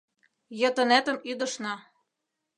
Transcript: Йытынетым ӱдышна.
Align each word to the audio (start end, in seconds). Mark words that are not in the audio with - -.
Йытынетым 0.59 1.17
ӱдышна. 1.31 1.73